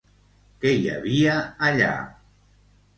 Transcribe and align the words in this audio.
Què 0.63 0.71
hi 0.77 0.89
havia 0.95 1.37
allà? 1.71 1.95